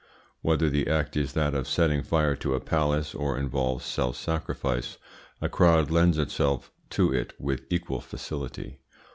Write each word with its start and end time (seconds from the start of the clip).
Whether 0.41 0.67
the 0.67 0.87
act 0.89 1.15
is 1.15 1.33
that 1.33 1.53
of 1.53 1.67
setting 1.67 2.01
fire 2.01 2.35
to 2.37 2.55
a 2.55 2.59
palace, 2.59 3.13
or 3.13 3.37
involves 3.37 3.85
self 3.85 4.15
sacrifice, 4.17 4.97
a 5.39 5.47
crowd 5.47 5.91
lends 5.91 6.17
itself 6.17 6.71
to 6.89 7.13
it 7.13 7.33
with 7.39 7.67
equal 7.69 8.01
facility. 8.01 8.79